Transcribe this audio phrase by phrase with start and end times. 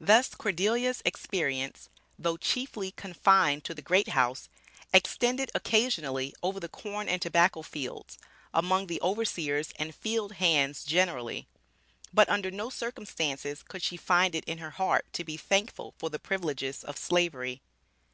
[0.00, 4.48] Thus Cordelia's experience, though chiefly confined to the "great house,"
[4.90, 8.16] extended occasionally over the corn and tobacco fields,
[8.54, 11.46] among the overseers and field hands generally.
[12.10, 16.08] But under no circumstances could she find it in her heart to be thankful for
[16.08, 17.60] the privileges of Slavery.